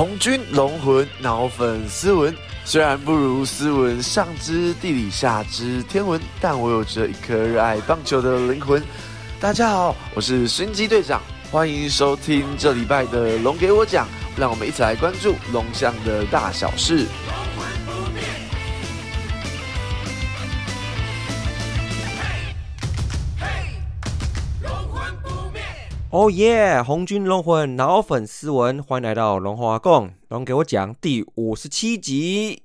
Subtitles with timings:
[0.00, 8.82] 红军龙魂脑粉斯文，虽然不如斯文上知地理下知天文，但我有着一颗热爱棒球的灵魂。
[9.38, 11.20] 大家好，我是孙机队长，
[11.50, 14.08] 欢迎收听这礼拜的龙给我讲，
[14.38, 17.04] 让我们一起来关注龙象的大小事。
[26.12, 26.82] 哦耶！
[26.82, 32.64] 红军龙魂脑粉斯文，欢迎来到龙华共龙给我讲第五十七集。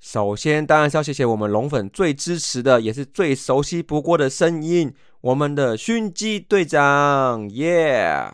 [0.00, 8.32] 首先，当然是要谢谢我们龙粉最支持的，也是最熟悉不过的声音，我们的熏鸡队长耶！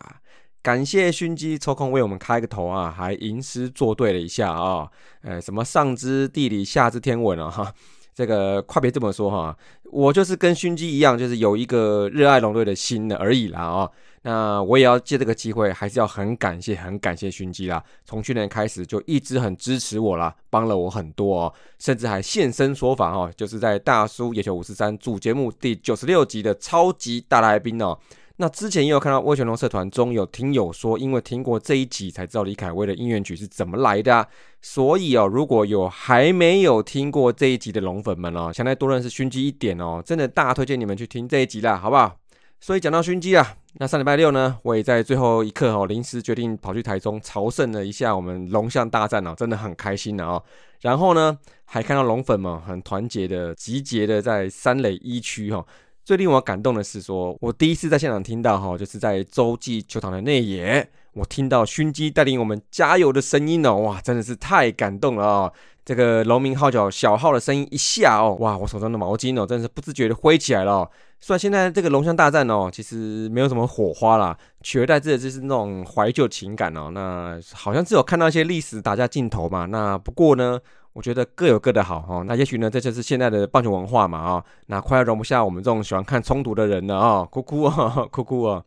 [0.61, 4.87] 感谢熏鸡抽空为我们开个头啊，还吟诗作对了一下啊，
[5.23, 7.73] 呃，什么上知地理，下知天文啊，哈，
[8.15, 9.57] 这个快别这么说哈，
[9.91, 13.91] 我就是跟熏鸡一样，就是有一个热爱龙队的心的而已啦啊。
[14.25, 17.83] 那我也要借这个机会，还是要很感谢、很感谢熏鸡啦。
[18.05, 27.99] 从去年开始就一直很支持我啦，帮了我很多哦，甚至还现身说法哦，就是在大叔野球五十三主节目第九十六集的超级大来宾哦。
[28.37, 34.25] 那之前也有看到威权龙社团中有听友说，因为听过这一集才知道李凯威的音乐曲是怎么来的，
[34.61, 42.17] 所以哦，如果有还没有听过这一集的龙粉们哦，想再多认识熏鸡一点哦，真的大推荐你们去听这一集啦，好不好？
[42.61, 43.57] 所以讲到熏鸡啊。
[43.79, 50.41] 那上礼拜六呢，我也在最后一刻哦，临时决定跑去台中朝圣了一下我们龙象大战哦，真的很开心的哦。
[50.81, 55.65] 然后呢，还看到龙粉们很团结的集结的在三垒一区哈。
[56.05, 65.53] 最令我感动的是，说我第一次在现场听到哈，就是在洲际球场的内野，我听到熏鸡带领我们加油的声音哦，哇，真的是太感动了哦。
[65.85, 70.89] 这个农民号角小号的声音一下哦，哇，我手上的毛巾哦，真的是不自觉的挥起来了。
[71.19, 76.89] 虽然现在这个龙象大战哦，其实没有什么火花啦，取而代之的就是那种怀旧情感哦。
[76.91, 79.65] 那好像只有看到一些历史打架镜头嘛。
[79.65, 80.59] 那不过呢，
[80.93, 82.23] 我觉得各有各的好哦。
[82.25, 84.43] 那也许呢，这就是现在的棒球文化嘛啊。
[84.67, 88.63] 那快要容不下我们这种喜欢看冲突的人了啊，哭哭啊，哭哭啊。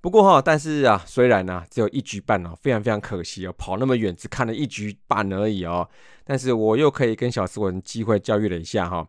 [0.00, 5.86] 不过哈，但是啊，虽然呢只有一局半哦，非常非常可惜哦，跑那么远只看了一局半而已哦。
[6.24, 9.06] 但是我又可以跟小斯文机会教育了一下哈。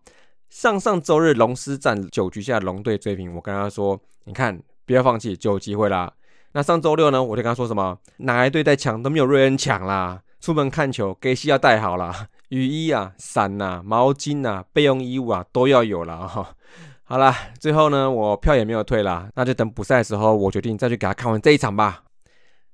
[0.50, 6.12] 上上周日龙狮战九局下龙队追平，我跟他说：“你看，不要放弃，就有机会啦。”
[6.52, 10.22] 那上周六呢，我就跟他说什么：“哪一队在抢都没有瑞恩抢啦。
[10.41, 16.56] 出门看球，给西要带好啦，雨衣啊、伞呐、毛巾呐、备用衣物啊都要有了哈。”
[17.11, 22.03] 好啦，最后呢，我票也没有退啦，那就等补赛的时候，我决定再去给他看完这一场吧。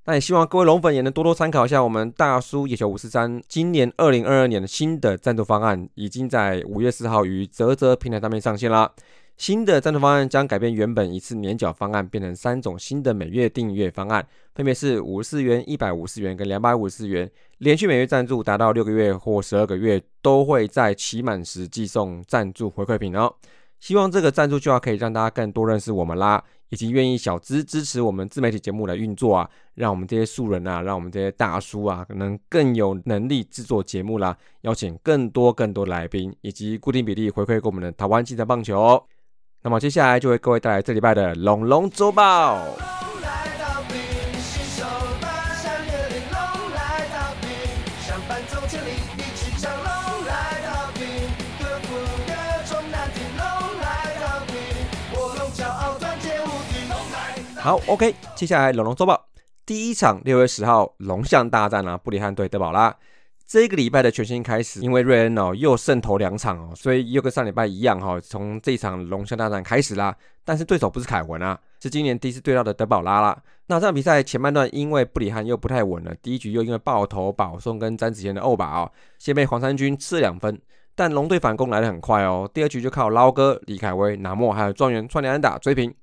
[0.05, 8.93] 那也希望各位龙粉也能多多参考一下我们大叔野球五四三今年二零二二年的新的赞助方案，已经在五月四号于泽泽平台上面上线了。
[9.37, 14.23] 新的赞助方案将改变原本一次年缴方案，变成三种新的每月订阅方案，
[14.53, 17.27] 分别是五十四元、一百五十元跟两百五十元。
[17.57, 23.33] 连续每月赞助达到六个月或十二个月，都会在期满时寄送赞助回馈品哦。
[23.79, 26.43] 希望这个赞助计划可以让大家更多认识我们啦。
[26.69, 39.01] 以及愿意小资支持我们自媒体节目的运作啊，让我们这些素人啊，让我们这些大叔啊，能更有能力制作节目啦，邀请更多更多来宾，以及固定比例回馈给我们的台湾精彩棒球。
[39.63, 42.61] 那么接下来就为各位带来这礼拜的龙龙周报。
[57.59, 59.25] 好，OK，接下来龙龙周报
[59.65, 62.95] 第一场六月十号龙象大战啊，布里汉对德保拉。
[63.45, 70.15] 这个礼拜的全新开始，因为瑞恩哦又胜投两场哦，所以又跟上礼拜一样哈，从这场龙象大战开始啦。
[70.45, 73.37] 但是对手不是凯文啊，是今年第一次对到的德保拉啦。
[73.67, 80.61] 那这场比赛前半段因为布里汉又不太稳了，第一局又因为爆头保送跟詹子贤的欧巴哦，先被黄山军吃了两分。
[80.95, 85.93] 但龙队反攻来得很快哦，第二局就靠捞哥李凯威、拿莫还有状元串联安打追平。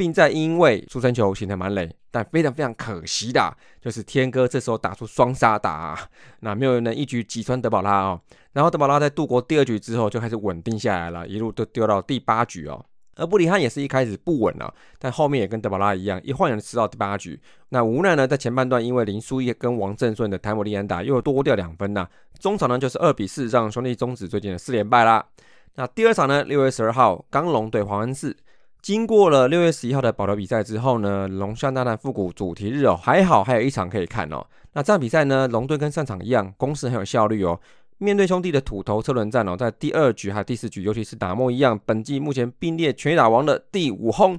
[0.00, 6.08] 并在因为出生球形成满垒，但非常非常可惜的，就是天哥这时候打出双杀打，
[6.38, 8.18] 那没有人能一局击穿德保拉哦。
[8.54, 12.82] 然后德保拉在度过第二局之后，就开始稳定下来了，一路都丢到第八局哦。
[13.16, 17.38] 而布里汉也是一开始不稳了，但后面也跟德保拉一样，一晃眼吃到第八局。
[17.68, 22.08] 那无奈呢，在前半段因为林书义跟王正顺的台姆利安打又多掉两分呐，
[22.38, 25.26] 中场呢就是二比四让兄弟终止最近的四连败啦。
[25.74, 28.34] 那第二场呢，六月十二号，刚龙对黄恩寺。
[28.82, 34.46] 经过了六月十一号的保留比赛之后呢，龙象大战复古主题日哦，还好还有一场可以看哦。
[34.72, 37.60] 那这场比赛呢，龙队跟上场一样，攻势很有效率哦。
[37.98, 44.38] 面对兄弟的土头车轮战哦，在第二局还有第四局，尤其是打莫一样，本季目前并列全打王的第五轰，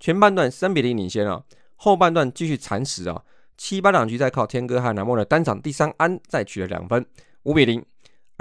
[0.00, 1.44] 前半段三比零领先哦，
[1.76, 3.22] 后半段继续蚕食哦，
[3.58, 7.04] 七八两局再靠天哥和南莫的单场第三安再取了两分，
[7.42, 7.84] 五比零。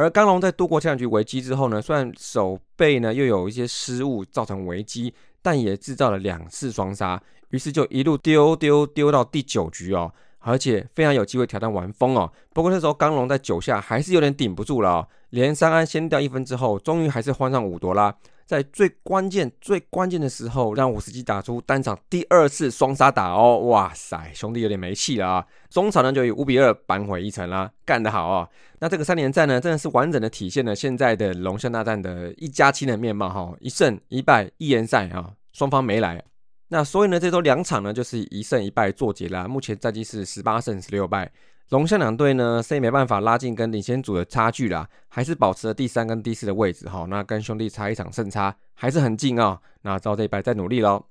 [0.01, 12.31] 而刚龙在度过这两局危机之后呢，虽然手背呢又有一些失误造成危机，但也制造了两次双杀，于是就一路丢丢丢到第九局哦，而且非常有机会挑战完封哦。
[12.53, 18.15] 不过那时候刚龙在九下还是有点顶不住了哦，连三安先掉一分之后，终于还是换上五夺啦。
[18.51, 23.59] 在最关键、最关键的时候，让五十基打出单场第二次双杀打哦！
[23.69, 25.47] 哇塞，兄弟有点没气了啊！
[25.69, 28.45] 中场呢就以五比二扳回一城啦，干得好啊！
[28.79, 33.55] 那这个三连战呢，真的是完整的体现了现在的龙象大战的一家亲的面貌哈！
[33.61, 36.21] 一胜一败一联赛啊，双方没来。
[36.67, 39.47] 那所以呢，这周两场呢就是一胜一败作结啦。
[39.47, 41.31] 目前战绩是十八胜十六败。
[41.71, 47.05] 龙象两队呢，虽然没办法拉近跟领先组的差距啦，还是保持了第三跟第四的位置哈。
[47.07, 49.57] 那跟兄弟差一场胜差还是很近啊。
[49.83, 51.05] 那照这一拜再努力喽。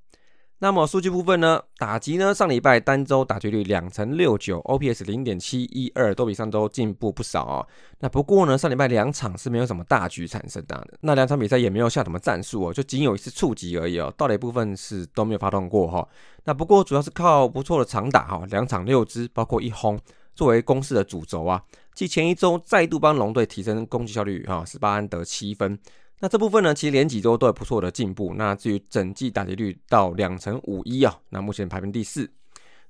[0.59, 7.67] 那么数据部分呢，打击呢，上礼拜单周打击率两成六九，OPS 零点七一二，都比上周进步不少哦。
[8.01, 14.13] 那不过呢，上礼拜两场是没有什么大局产生的，那两场比赛也没有下什么战术哦，就仅有一次触及而已哦。
[14.15, 16.07] 盗垒部分是都没有发动过哈。
[16.45, 19.99] 那不过主要是靠不错的长打哈，两场六支，包括一轰。
[20.41, 21.63] 作为攻势的主轴啊，
[21.95, 25.79] 继前一周再度帮龙队提升攻击效率哈，十八安得七分。
[26.21, 28.33] 那这部分呢，其实连几周都有不错的进步。
[28.39, 32.31] 那至于整季打击率到两成五一啊，那目前排名第四。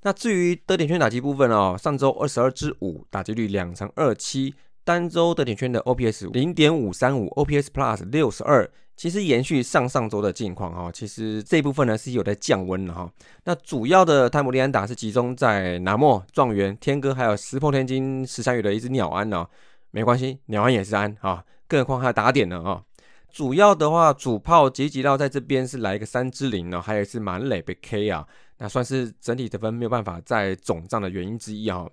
[0.03, 4.55] 那至于得点圈打击部分哦，上周二十二支五，打击率两成二七，
[4.91, 8.69] 单周得点圈的 OPS 零点五三五，OPS Plus 六十二。
[8.97, 13.09] 其实延续上上周的境况哈，其实这一部分呢是有在降温的哈。
[13.45, 19.47] 那主要的泰姆利安打是集中在南莫、状元、天哥，还有石破天惊、十三羽的一只鸟安呢。
[19.93, 22.83] 没关系，鸟安也是安啊，更何况还有打点呢啊。
[23.31, 28.27] 主要的话，主炮吉吉到在这边是来一个三支零呢，还有一次满垒被 K 啊，
[28.59, 31.87] 那算是整体得分没有办法在总账的原因之一啊。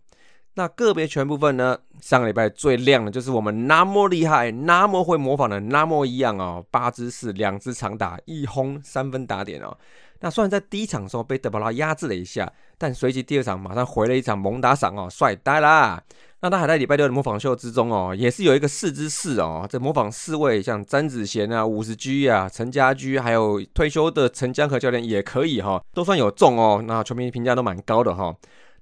[0.57, 1.77] 那个别全部分呢？
[2.01, 9.77] 上个礼拜最亮的就是我们那么厉害、那么会模仿的那么一样哦，八支四，两支长打，一轰三分打点哦。
[10.21, 16.01] 那虽然在第一场的时候被德保拉压制了一下，但随即第二场马上回了一场猛打赏哦，帅呆啦！
[16.39, 26.83] 那他还在礼拜六的模仿秀之中哦，也是有一个四支四哦，这模仿四位像詹子贤啊、五十 G 啊、陈家驹，还有退休的陈江河教练也可以哈，都算有中哦。
[26.88, 28.36] 那球迷评价都蛮高的哈。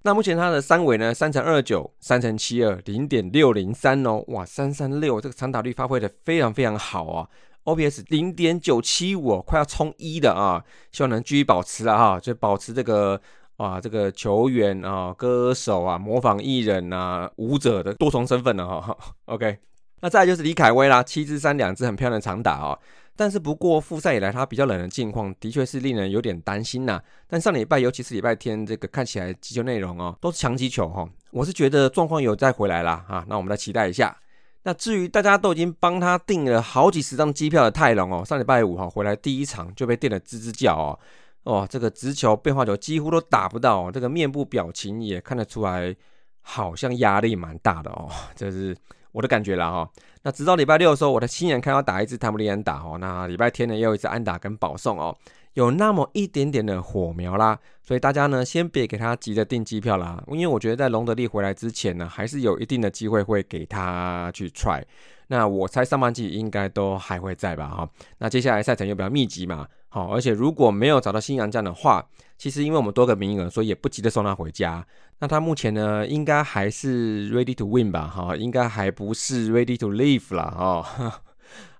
[0.05, 7.27] 那目前它的三围呢，三乘二九，三乘七二，零点六零三哦，哇，三三六，这个长打率发挥的非常非常好啊
[7.63, 13.19] ，OPS 零点九七五，快要冲一的啊，希望能继续保持了哈，就保持这个
[13.57, 19.57] 啊，这个球员啊，歌手啊，模仿艺人啊，舞者的多重身份了哈，OK，
[20.01, 22.77] 那再就是李凯威啦，七支三，两支很漂亮的长打哦。
[23.15, 27.01] 但是不过复赛以来，他比较冷的境况的确是令人有点担心呐。
[27.27, 31.07] 但上礼拜，尤其是礼拜天，这个看起来击球内容哦，都是强击球哈。
[31.31, 33.25] 我是觉得状况有再回来啦啊。
[33.27, 34.15] 那我们来期待一下。
[34.63, 40.99] 那至于大家都已经帮他订了好几十张机票的泰隆哦，上礼拜五哈回来第一场就被电的吱吱叫哦。
[41.43, 45.95] 哦，这个直球变化球几乎都打不到，这个面部表情也看得出来，
[46.41, 48.09] 好像压力蛮大的哦。
[48.35, 48.75] 这是
[49.15, 49.89] 我的感觉了哈。
[50.23, 52.97] 那直到礼拜六的时候，我的亲眼看到打一次塔姆利安打哦。
[52.99, 55.15] 那礼拜天呢，又一次安打跟保送哦，
[55.53, 57.57] 有那么一点点的火苗啦。
[57.81, 64.83] 所以大家呢，先别给他急着订机票啦，因为我觉得在隆德利回来之前呢，还是有一定的机会会给他去 try。
[65.27, 67.89] 那我猜上半季应该都还会在吧哈。
[68.19, 72.05] 那接下来赛程又比较密集嘛，好，而且如果没有找到新洋将的话，
[72.37, 74.85] 其实因为我们多个名额，所以也不急着送他回家。
[75.19, 78.07] 那他目前呢，应该还是 ready to win 吧？
[78.07, 80.43] 哈，应该还不是 ready to leave 啦。
[80.43, 81.21] 哈。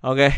[0.00, 0.30] OK，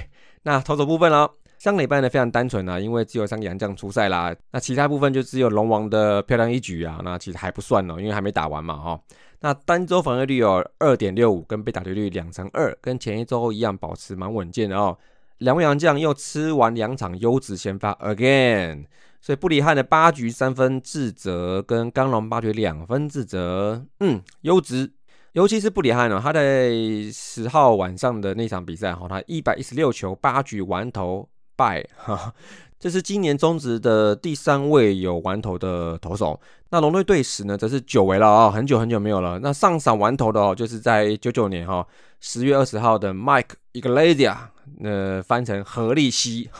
[0.42, 4.34] 那投手部分了，上个礼拜呢非常单纯啊，因为只有三个洋将出赛啦。
[4.50, 8.76] 那其他部分就只有龙王的漂亮一局啊，那其实还不算哦，因为还没打完嘛。
[8.76, 9.00] 哈，
[9.40, 14.98] 那单周防御率有二点六五，跟被打击率两成二，跟前一周一样，保持蛮稳健的哦。
[15.38, 18.86] 两位洋将又吃完两场优质先发 again。
[19.20, 24.92] 所以布里汉的八局三分自责，跟刚龙八局两分自责，嗯，优质。
[25.32, 26.70] 尤其是布里汉呢，他在
[27.12, 31.84] 十号晚上的那场比赛哈，他一百一十六球八局完投败，
[32.78, 36.40] 这是今年中职的第三位有完投的投手。
[36.70, 39.38] 那龙队队史呢，则是久违了啊，很久很久没有了。
[39.40, 41.86] 那上场完投的哦，就是在九九年哈
[42.20, 44.36] 十月二十号的 Mike Iglesias，
[44.78, 46.50] 那翻成何利西。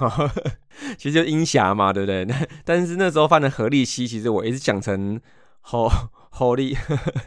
[0.97, 2.25] 其实就英侠嘛，对不对？
[2.25, 2.35] 那
[2.65, 5.21] 但是那时候翻的何利西，其实我一直讲成
[5.61, 5.89] 何
[6.31, 6.77] 何利，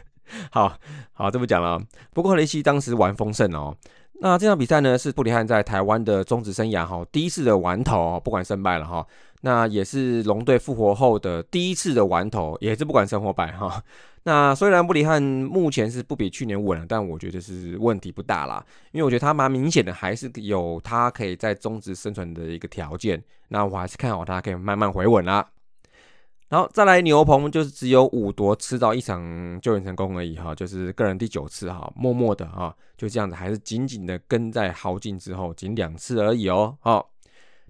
[0.50, 0.76] 好
[1.12, 1.80] 好这不讲了。
[2.12, 3.76] 不过何利西当时玩丰盛哦，
[4.24, 9.04] 那这场比赛呢，是布里汉在台湾的中职生涯哈第一次的完投，不管胜败了哈。
[9.40, 13.82] 那也是龙队复活后的第一次的完投，也是不管胜或败哈。
[14.22, 23.20] 那虽然布里汉目前是不比去年稳了，但我觉得是问题不大啦，因为我觉得他蛮明显的，还是有他可以在中职生存的一个条件。
[23.48, 25.44] 那我还是看好他可以慢慢回稳啦。
[26.52, 36.76] 然后再来牛棚，就是只有五夺吃到一场救援成功而已哈，就是个人第九次哈，默默的哈，就这样子，还是紧紧的跟在豪进之后，仅两次而已哦。
[36.80, 37.10] 好，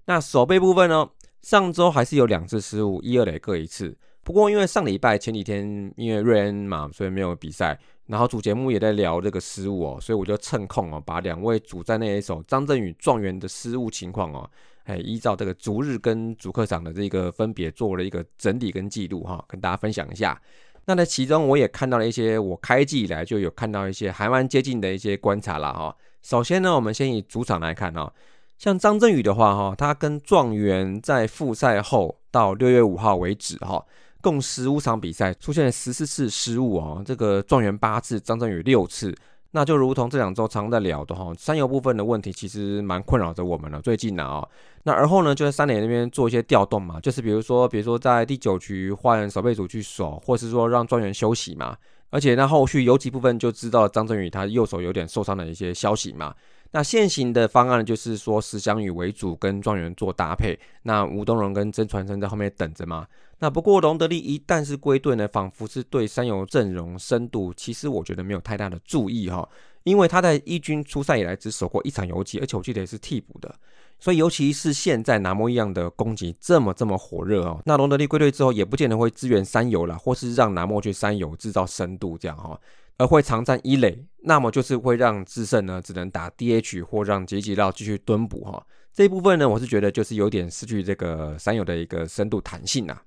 [0.03, 1.09] 那守备部分呢，
[1.41, 3.97] 上周还是有两次失误，一二垒各一次。
[4.23, 7.77] 不过因为上礼拜前几天因为瑞恩嘛，所以没有比赛，
[8.07, 14.49] 然后主节目也在聊这个失误哦，所以我就趁空哦，把两位主战那一手张振宇状元的失误情况哦。
[14.85, 20.41] 哎，依照这个逐日跟主客场的这个分别做了一个整理跟记录哈，跟大家分享一下。
[20.85, 25.95] 那在其中我也看到了一些我开季以来就有看到一些还蛮接近的一些观察了哈。
[26.21, 28.11] 首先呢，我们先以主场来看哦，
[28.57, 33.85] 像张振宇的话哈，他跟状元在复赛后到六月五号为止哈，
[34.23, 39.13] 共十五场比赛出现了十四次失误哦，这个状元八次，张振宇六次。
[39.51, 43.79] 那就如同这两周常在聊的哈，三游部分的问题其实蛮困扰着我们了。
[43.81, 44.47] 最近呢啊，
[44.83, 51.77] 那而后呢就在三垒那边做一些调动嘛，就是比如说，比如说在第九局换守备组去守，或是说让庄园休息嘛。
[52.09, 56.33] 而且那后续游击部分就知道张振宇他右手有点受伤的一些消息嘛。
[56.73, 63.07] 那现行的方案就是说石祥宇为主跟状元做搭配，那吴东荣跟曾传生在后面等着嘛。
[63.37, 69.47] 那不过隆德利一旦是归队呢，仿佛是对三游阵容深度，其实我觉得没有太大的注意哈，
[69.83, 73.53] 因为他在一军出赛以来只守过一场游击，而且我记得也是替补的，
[73.99, 82.59] 所以尤其是现在拿摩一样的攻击这么这么火热哦，那隆德利归队之后也不见得会支援三游了，或是让拿摩去三游制造深度这样哈。
[82.97, 88.65] 而会常占一垒，那么就是会让智胜呢只能打 DH 或让杰吉绕继续蹲补哈。
[88.93, 93.03] 这一部分呢，我是觉得就是有点失去这个三友的一个深度弹性啊。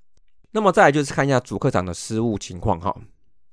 [0.50, 2.94] 那么再来就是看一下主客场的失误情况哈。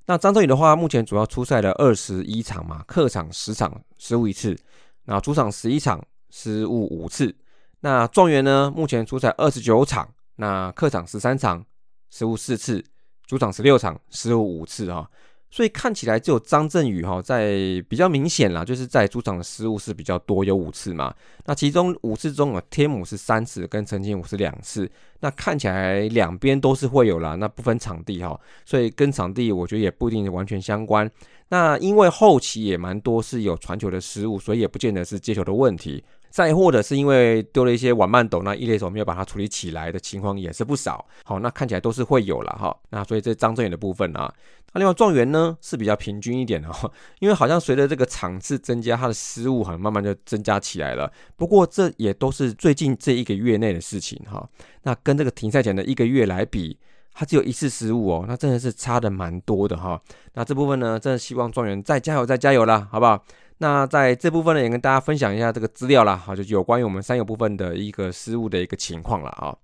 [0.05, 4.57] 那张振宇的话，目前主要出赛了二十一场嘛，客场十场失误一次，
[5.05, 7.35] 那主场十一场失误五次。
[7.81, 11.63] 那状元呢，目前出赛二十九场，那客场十三场
[12.09, 12.83] 失误四次，
[13.25, 15.09] 主场十六场失误五次哈。
[15.53, 17.53] 所以看起来只有张振宇哈在
[17.87, 21.13] 比较明显啦，就是在主场的失误是比较多，有五次嘛。
[21.45, 24.89] 那其中五次中啊，天母是三次，跟陈金武是两次。
[25.19, 31.07] 那看起来两边都是会有啦，那不分场地哈，所以跟场地我觉得也不一定完全相关。
[31.53, 36.03] 那因为后期也蛮多是有传球的失误，所以也不见得是接球的问题。
[36.31, 41.05] 再或者是因为丢了一些晚慢斗，那一垒手没有把它处理起来的情况也是不少。
[41.23, 42.75] 好，那看起来都是会有了哈。
[42.89, 44.33] 那所以这张正远的部分啊，
[44.73, 51.13] 那另外状元呢是比较平均一点的哈，因为好像随着这个场次增加，他的失误好像慢慢就增加起来了。
[51.35, 54.49] 不过这也都是最近这一个月内的事情哈。
[54.81, 56.75] 那跟这个停赛前的一个月来比，
[57.13, 60.01] 他只有一次失误哦，那真的是差的蛮多的哈。
[60.33, 63.23] 那这部分呢，真的希望状元再加油再加油啦，好不好？
[63.59, 69.55] 那在这部分呢，也跟大家分享一下这个资料啦，好，就有关于我们三有部分的一个失误的一个情况了啊。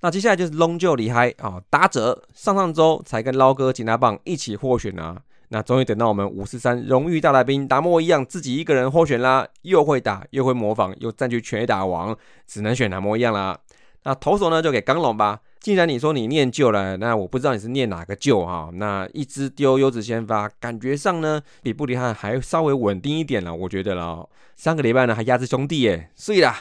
[0.00, 13.58] 那接下来就是龙就离开啊，打者上上周才跟捞哥金大棒一起获选啊，那终于等到我们五四三荣誉大来宾达摩一样，自己一个人获选啦，又会打又会模仿，又占据全打王，只能选达摩一样啦。
[14.04, 15.40] 那投手呢，就给刚龙吧。
[15.60, 18.68] 既然你说你念旧了，那我不知道你是念哪个旧哈。
[18.74, 24.28] 那一支丢优质先发，感觉上呢比布里汉还稍微稳定一点了，我觉得了。
[24.56, 26.60] 上个礼拜呢还压制兄弟耶，碎啦。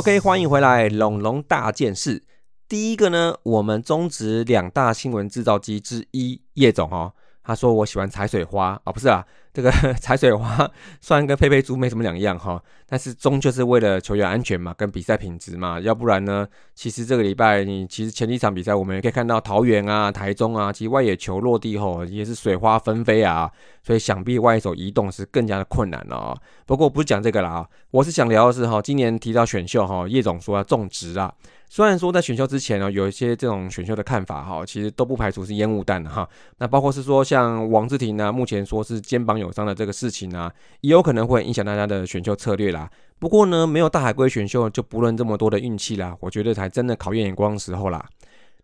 [0.00, 2.22] OK，欢迎回来，龙龙大件事。
[2.66, 9.24] 第一个呢，我们中职两大新闻制造机之一叶总哦，他说我喜欢采水花啊，不是啊。
[9.52, 9.68] 这个
[10.00, 10.70] 踩水花
[11.02, 23.50] 虽然跟佩佩猪没什么两样哈，但是终究是为了球员安全嘛，跟比赛品质嘛，要不然呢，其实这个礼拜你其实前几场比赛我们也可以看到桃园啊、台中啊，其实外野球落地后也是水花纷飞啊，
[23.82, 26.38] 所以想必外野手移动是更加的困难了啊。
[26.64, 31.34] 不过不是讲这个了啊，我是想聊的是哈，今年提到选秀哈，叶总说要种植啊。
[31.72, 36.28] 虽然说在选秀之前呢，有一些这种选秀的看法哈，其实都不排除是烟雾弹哈。
[36.58, 40.50] 那包括是说像王志廷呢，目前说是肩膀有伤的这个事情呢，
[40.80, 42.90] 也有可能会影响大家的选秀策略啦。
[43.20, 48.04] 不过呢，没有大海龟选秀就不论这么多的运气啦，我觉得才真的考验眼光时候啦。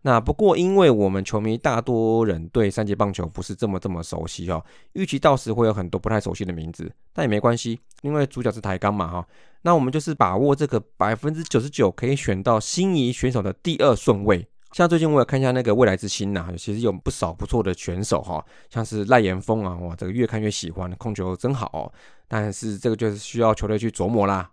[0.07, 9.27] 那不过，因为我们球迷大多人对三节棒球不是这么这么熟悉哦，预期到时会有很多不太熟悉的名字，但也没关系，因为主角是台钢嘛哈。
[9.63, 14.47] 那我们就是把握这个百分之九十九可以选到心仪选手的第二顺位。
[14.71, 21.91] 像最近我有看一下那个未来之星呐，其实有不少不错的选手哈，像是赖延峰啊，哇，这个越看越喜欢，控球真好。
[22.29, 24.49] 但是这个就是需要球队去琢磨啦。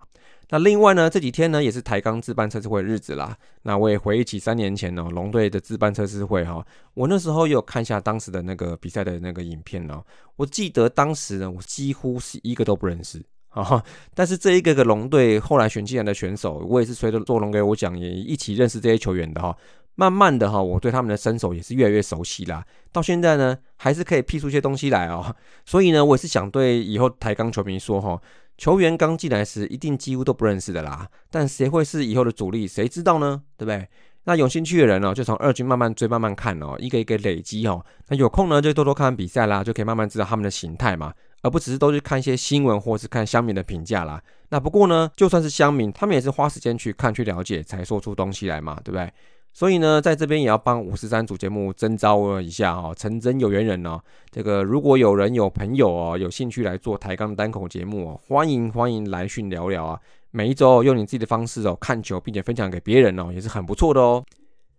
[0.51, 3.37] 那另外呢，这几天呢也是台钢自办测试会的日子啦。
[3.63, 10.05] 那我也回忆起三年前哦，龙队的自办测试会哈，我那时候有看下当时的那个比赛的那个影片哦。
[10.37, 13.83] 我记得当时呢，我几乎是一个都不认识 啊。
[14.15, 19.57] 但是这一个个龙队后来选进来的选手，我也是随着做龙给我讲，也一起认识这些球员的哈。
[19.97, 22.67] 慢慢的哈，我对他们的身手也是越来越熟悉啦。
[22.93, 25.35] 到现在呢，还是可以批出一些东西来哦。
[25.65, 28.21] 所以呢，我也是想对以后台钢球迷说哈。
[28.57, 31.09] 球员刚进来时，一定几乎都不认识的啦。
[31.31, 33.43] 但谁会是以后的主力，谁知道呢？
[33.57, 33.89] 对不对？
[34.27, 37.85] 那有兴趣的人呢，就从二军慢慢追，慢慢看哦，一个一个累积哦。
[38.09, 44.23] 那有空呢，就多多看比赛啦，就可以慢慢知道他们的形态嘛，而不只是都去看一些新闻或是看乡民的评价啦。
[44.49, 49.13] 那不过呢，就算是乡民，他们也是花时间去看、去了解，才说出东西来嘛，对不对？
[49.55, 54.01] 所以呢，在这边也要帮五十三组节目征召一下哦，成真有缘人哦。
[54.33, 60.01] 这个如果有人有朋友哦，有兴趣来做抬杠单口节目哦，欢迎欢迎来讯聊聊啊。
[60.33, 64.25] 每一周用你自己的方式哦看球，并且分享给别人哦，也是很不错的哦。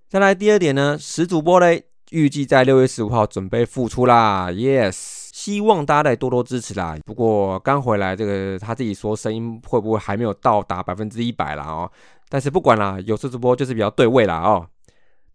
[0.10, 6.98] 再来第二点呢，十主播嘞，预计在六月十五号准备复出啦，yes，希望大家再多多支持啦。
[7.06, 11.90] 不过刚回来，这个他自己说声音会不会还没有到达百分之一百了哦？
[12.36, 14.68] 但是不管啦，有次直播就是比较对位啦哦。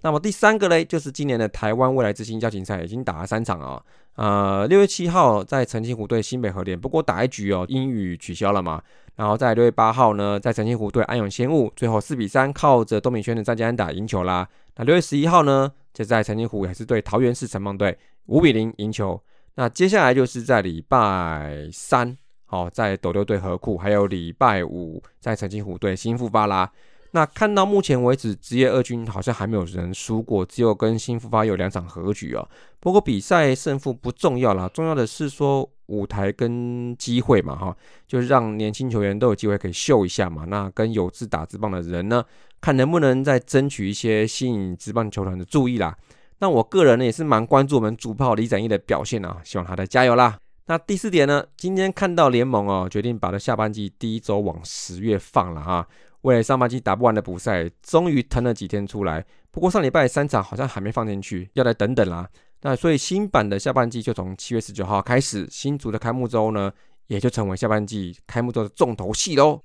[0.02, 3.82] 那么第三个嘞，就是今年的台湾未来之星邀请赛已经打了三场啊。
[4.16, 8.82] 呃，六月七号在澄清湖对新北河联，不过打一局哦，英语取消了嘛。
[9.16, 14.46] 然后在六月八号呢，在澄清湖对安永仙雾，最后四比三靠着东敏轩的战绩安打赢球啦。
[14.76, 19.18] 那六月十一号呢，就在澄清湖也是对桃园市城邦队五比零赢球。
[19.54, 22.14] 那接下来就是在礼拜三。
[22.52, 26.68] 好，在斗六队河库，还有礼拜五在澄清湖对新富巴拉。
[27.12, 32.48] 那看到目前为止，职业二军好像还没有人输过，只有跟新富发有两场和局哦。
[32.78, 40.44] 不过比赛胜负不重要啦，重要的是说舞台跟机会嘛，哈，就是让年轻球员都有机会可以秀一下嘛。
[40.46, 42.24] 那跟有志打直棒的人呢，
[42.60, 45.96] 看能不能再争取一些吸引直棒球团的注意啦。
[46.38, 50.38] 那我个人呢也是蛮关注我们主炮李展毅的表现啊，希望他再加油啦。
[50.66, 51.44] 那第四点呢？
[51.56, 55.84] 今天看到联盟哦，决定把这下半季第一周往十月放了啊。
[56.22, 59.24] 为了上半季打不完的补赛，终于腾了几天出来。
[59.50, 62.28] 不过上礼拜三场好像还没放进去，要再等等啦。
[62.62, 66.70] 那所以新版的下半季就从七月十九号开始，新组的开幕周呢，
[67.06, 69.62] 也就成为下半季开幕周的重头戏喽。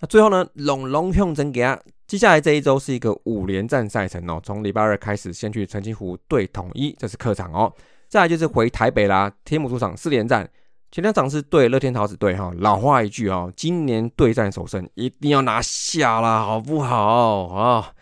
[0.00, 7.72] 那最后呢，龙龙用真给啊，接下来这一周是一个五连战赛程哦，从礼拜二开始，先去澄清湖对统一，这是客场哦。
[8.08, 10.48] 再来就是回台北啦，天母主场四连战，
[10.92, 17.94] 前两场是对乐天桃子队哈，老话一句哈，今年对战首胜一定要拿下啦，好不好啊？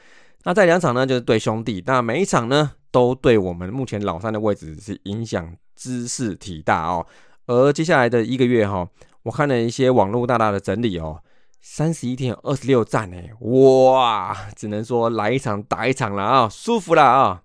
[0.42, 7.06] 那在两场呢就是对兄弟，那每一场呢都对我们目前老三的位置是影响知识体大哦。
[7.46, 8.88] 而接下来的一个月哈，
[9.22, 11.22] 我看了一些网络大大的整理哦，
[11.60, 17.42] 三十一天二十六战哎，哇，只能说来一场打一场了啊，舒服了啊。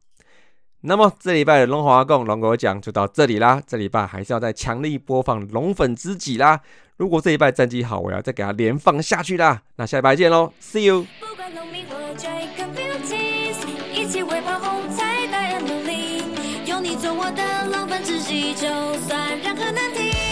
[0.88, 3.62] 那么这礼拜的龙华共龙狗讲就到这里啦。
[3.66, 6.60] 这礼拜还是要再强力播放龙粉知己啦。
[6.98, 9.62] 如果这礼拜战绩好，我要再给他连放下去啦。
[9.78, 11.06] 那下礼拜见喽，See you。
[19.08, 20.25] 下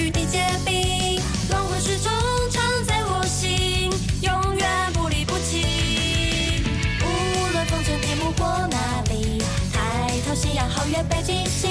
[0.00, 2.10] 与地结冰，龙魂始终
[2.50, 3.90] 常在我心，
[4.22, 6.64] 永远不离不弃。
[7.02, 11.68] 无论风尘天幕或哪里，抬头夕阳、皓月、北极星，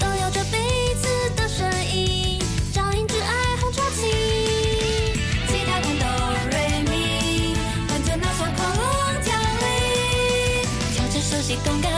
[0.00, 0.56] 都有着彼
[1.02, 2.40] 此的身影，
[2.72, 4.00] 照映着爱红妆旗。
[5.48, 6.06] 其他伴奏，
[6.50, 7.54] 瑞米，
[7.86, 11.91] 伴着那座破龙降临，调整手型，动感。